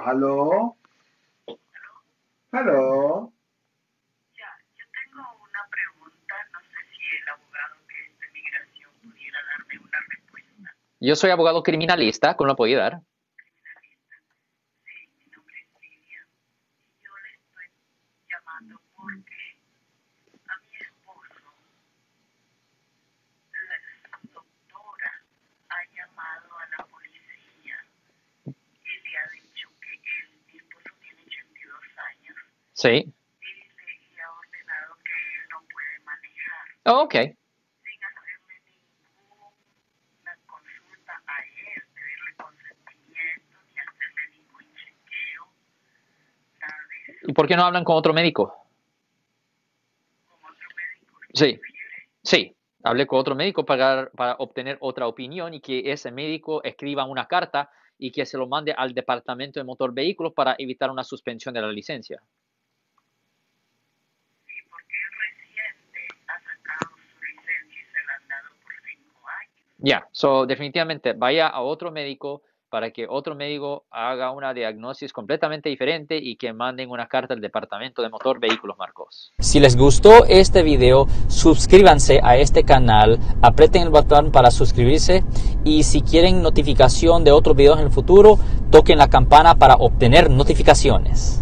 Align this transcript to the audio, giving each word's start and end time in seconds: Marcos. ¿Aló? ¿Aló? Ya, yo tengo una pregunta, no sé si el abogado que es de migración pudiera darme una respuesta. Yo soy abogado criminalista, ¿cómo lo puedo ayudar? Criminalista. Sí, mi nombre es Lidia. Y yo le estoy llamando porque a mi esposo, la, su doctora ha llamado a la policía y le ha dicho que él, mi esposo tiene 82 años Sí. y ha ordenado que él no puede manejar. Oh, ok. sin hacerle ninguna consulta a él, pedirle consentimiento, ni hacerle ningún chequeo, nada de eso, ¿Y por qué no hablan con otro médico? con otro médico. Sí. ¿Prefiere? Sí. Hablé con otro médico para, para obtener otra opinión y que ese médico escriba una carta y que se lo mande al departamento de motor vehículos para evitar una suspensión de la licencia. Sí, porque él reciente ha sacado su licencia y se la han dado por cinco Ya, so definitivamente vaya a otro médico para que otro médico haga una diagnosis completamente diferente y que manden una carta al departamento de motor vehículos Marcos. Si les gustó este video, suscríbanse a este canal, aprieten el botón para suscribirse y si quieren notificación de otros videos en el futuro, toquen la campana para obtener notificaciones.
Marcos. 0.00 0.06
¿Aló? 0.06 0.76
¿Aló? 2.52 3.32
Ya, 4.36 4.50
yo 4.76 4.84
tengo 4.92 5.22
una 5.42 5.62
pregunta, 5.70 6.34
no 6.52 6.60
sé 6.60 6.78
si 6.90 7.16
el 7.16 7.28
abogado 7.28 7.76
que 7.86 8.00
es 8.06 8.18
de 8.18 8.26
migración 8.32 8.90
pudiera 9.02 9.38
darme 9.44 9.78
una 9.78 9.98
respuesta. 10.08 10.74
Yo 11.00 11.16
soy 11.16 11.30
abogado 11.30 11.62
criminalista, 11.62 12.36
¿cómo 12.36 12.48
lo 12.48 12.56
puedo 12.56 12.68
ayudar? 12.68 13.00
Criminalista. 13.36 14.16
Sí, 14.84 15.08
mi 15.18 15.30
nombre 15.30 15.54
es 15.60 15.68
Lidia. 15.80 16.26
Y 16.90 17.04
yo 17.04 17.12
le 17.16 17.30
estoy 17.30 17.66
llamando 18.28 18.80
porque 18.96 19.60
a 20.48 20.58
mi 20.58 20.76
esposo, 20.76 21.54
la, 23.52 23.76
su 24.20 24.28
doctora 24.32 25.12
ha 25.68 25.84
llamado 25.94 26.58
a 26.58 26.66
la 26.76 26.84
policía 26.86 27.76
y 28.44 29.08
le 29.08 29.18
ha 29.18 29.26
dicho 29.30 29.68
que 29.80 29.92
él, 29.94 30.28
mi 30.46 30.58
esposo 30.58 30.90
tiene 31.00 31.22
82 31.22 31.78
años 32.10 32.36
Sí. 32.80 32.88
y 32.88 34.18
ha 34.20 34.30
ordenado 34.32 34.96
que 35.04 35.12
él 35.12 35.48
no 35.50 35.58
puede 35.70 36.00
manejar. 36.00 36.64
Oh, 36.86 37.02
ok. 37.02 37.12
sin 37.12 38.04
hacerle 38.08 38.54
ninguna 38.64 40.32
consulta 40.46 41.12
a 41.26 41.36
él, 41.44 41.82
pedirle 41.92 42.34
consentimiento, 42.36 43.56
ni 43.68 43.78
hacerle 43.78 44.30
ningún 44.32 44.64
chequeo, 44.74 45.44
nada 46.58 46.78
de 46.88 47.12
eso, 47.12 47.24
¿Y 47.28 47.32
por 47.34 47.46
qué 47.46 47.56
no 47.56 47.64
hablan 47.64 47.84
con 47.84 47.96
otro 47.96 48.14
médico? 48.14 48.48
con 50.24 50.38
otro 50.50 50.68
médico. 50.74 51.20
Sí. 51.34 51.58
¿Prefiere? 51.58 52.08
Sí. 52.22 52.56
Hablé 52.82 53.06
con 53.06 53.18
otro 53.18 53.34
médico 53.34 53.66
para, 53.66 54.08
para 54.10 54.36
obtener 54.38 54.78
otra 54.80 55.06
opinión 55.06 55.52
y 55.52 55.60
que 55.60 55.92
ese 55.92 56.10
médico 56.10 56.62
escriba 56.64 57.04
una 57.04 57.26
carta 57.26 57.70
y 57.98 58.10
que 58.10 58.24
se 58.24 58.38
lo 58.38 58.46
mande 58.48 58.72
al 58.72 58.94
departamento 58.94 59.60
de 59.60 59.64
motor 59.64 59.92
vehículos 59.92 60.32
para 60.32 60.54
evitar 60.58 60.90
una 60.90 61.04
suspensión 61.04 61.52
de 61.52 61.60
la 61.60 61.70
licencia. 61.70 62.22
Sí, 64.46 64.54
porque 64.70 64.94
él 64.96 65.12
reciente 65.20 66.08
ha 66.26 66.40
sacado 66.40 66.96
su 66.96 67.20
licencia 67.22 67.80
y 67.80 67.84
se 67.84 68.00
la 68.06 68.14
han 68.16 68.28
dado 68.28 68.48
por 68.62 68.72
cinco 68.88 69.20
Ya, 69.82 70.06
so 70.12 70.46
definitivamente 70.46 71.14
vaya 71.14 71.48
a 71.48 71.62
otro 71.62 71.90
médico 71.90 72.42
para 72.70 72.92
que 72.92 73.06
otro 73.08 73.34
médico 73.34 73.84
haga 73.90 74.30
una 74.30 74.54
diagnosis 74.54 75.12
completamente 75.12 75.68
diferente 75.68 76.16
y 76.16 76.36
que 76.36 76.52
manden 76.52 76.88
una 76.90 77.08
carta 77.08 77.34
al 77.34 77.40
departamento 77.40 78.00
de 78.00 78.08
motor 78.08 78.38
vehículos 78.38 78.78
Marcos. 78.78 79.32
Si 79.40 79.58
les 79.58 79.76
gustó 79.76 80.24
este 80.26 80.62
video, 80.62 81.06
suscríbanse 81.28 82.20
a 82.22 82.36
este 82.36 82.62
canal, 82.62 83.18
aprieten 83.42 83.82
el 83.82 83.90
botón 83.90 84.30
para 84.30 84.50
suscribirse 84.50 85.24
y 85.64 85.82
si 85.82 86.00
quieren 86.02 86.42
notificación 86.42 87.24
de 87.24 87.32
otros 87.32 87.56
videos 87.56 87.78
en 87.78 87.86
el 87.86 87.90
futuro, 87.90 88.38
toquen 88.70 88.98
la 88.98 89.08
campana 89.08 89.56
para 89.56 89.74
obtener 89.74 90.30
notificaciones. 90.30 91.39